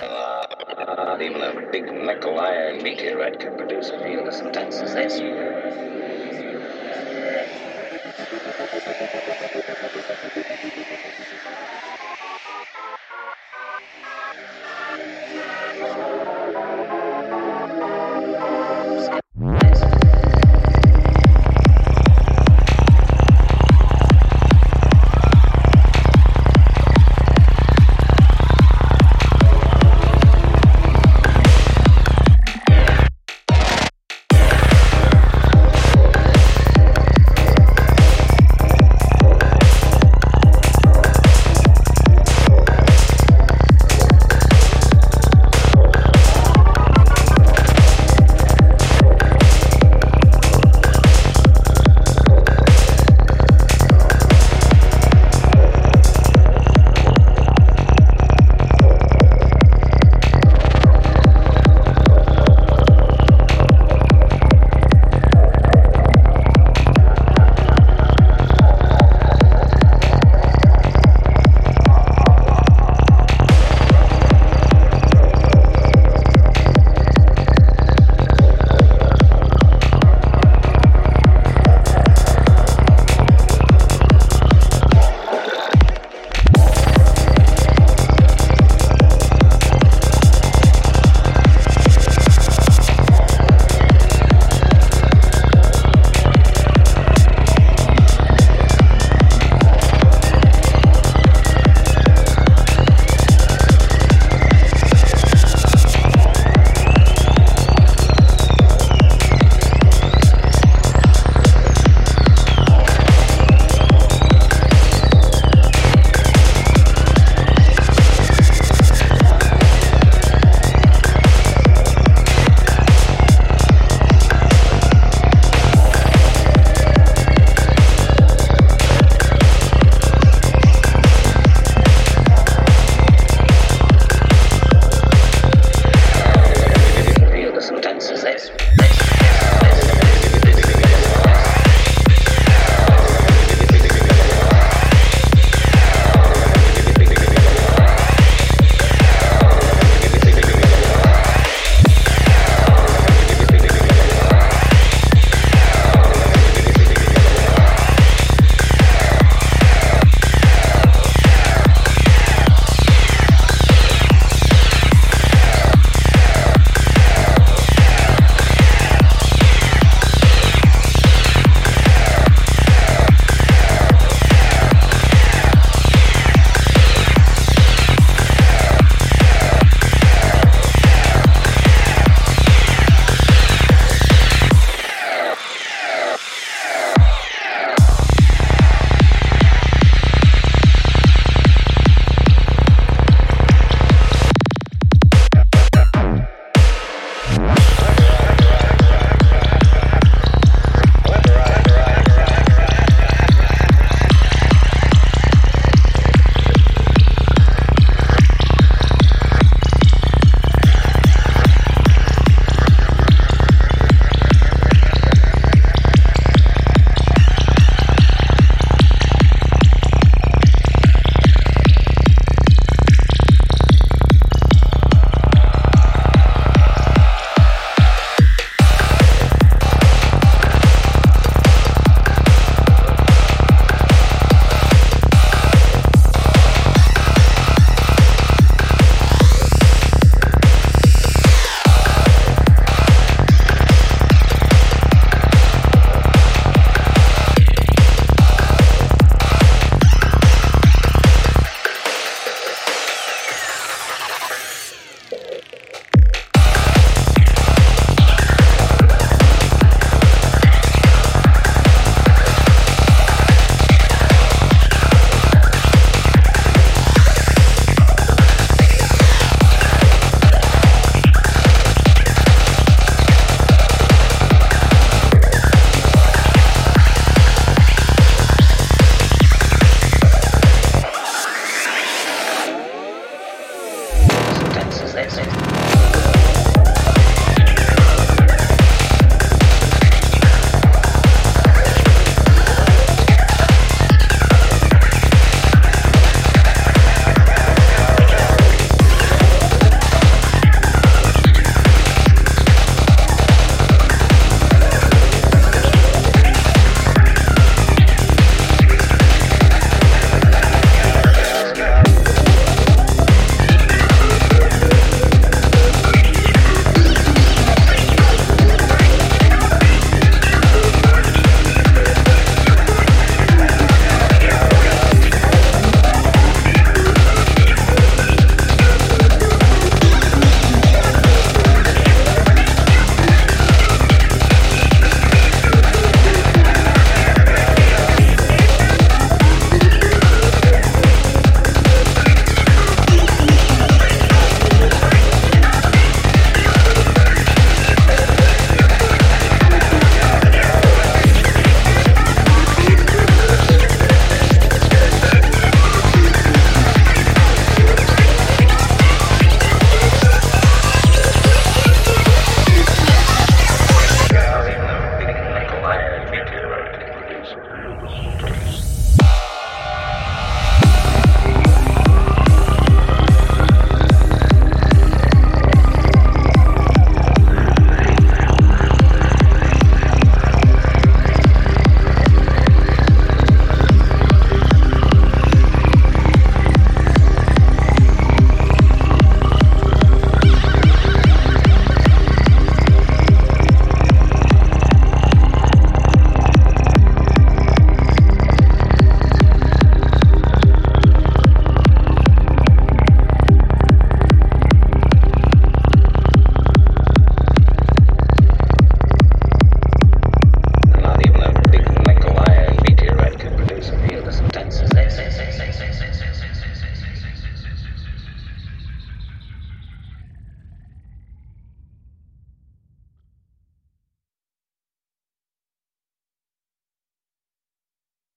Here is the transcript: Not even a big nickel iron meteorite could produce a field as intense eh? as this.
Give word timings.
Not 0.00 1.22
even 1.22 1.42
a 1.42 1.70
big 1.70 1.84
nickel 1.92 2.38
iron 2.40 2.82
meteorite 2.82 3.38
could 3.38 3.56
produce 3.56 3.90
a 3.90 3.98
field 4.02 4.26
as 4.28 4.40
intense 4.40 4.80
eh? 4.80 4.84
as 4.84 4.94
this. 4.94 5.20